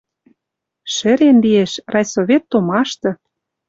Шӹрен 0.93 1.37
лиэш: 1.43 1.73
райсовет 1.93 2.43
томашты 2.51 3.11